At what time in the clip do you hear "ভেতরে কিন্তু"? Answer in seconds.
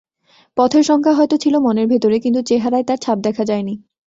1.87-2.39